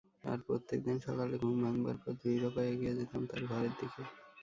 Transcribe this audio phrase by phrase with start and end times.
[0.23, 4.01] আর প্রত্যেকদিন সকালে ঘুম ভাঙবার পর দৃঢ়পায়ে এগিয়ে যেতাম তার ঘরের দিকে।